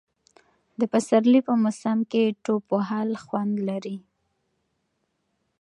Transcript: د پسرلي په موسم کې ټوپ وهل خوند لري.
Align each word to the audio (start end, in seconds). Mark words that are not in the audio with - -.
د 0.79 0.81
پسرلي 0.91 1.41
په 1.47 1.53
موسم 1.63 1.97
کې 2.11 2.23
ټوپ 2.43 2.65
وهل 2.75 3.09
خوند 3.23 3.53
لري. 3.69 3.97